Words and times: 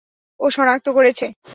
ও 0.39 0.45
শনাক্ত 0.49 0.87
করেছে? 0.89 1.25